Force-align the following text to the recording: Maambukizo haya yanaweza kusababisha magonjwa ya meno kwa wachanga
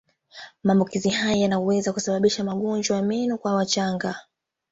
Maambukizo 0.63 1.09
haya 1.09 1.35
yanaweza 1.37 1.93
kusababisha 1.93 2.43
magonjwa 2.43 2.97
ya 2.97 3.03
meno 3.03 3.37
kwa 3.37 3.55
wachanga 3.55 4.15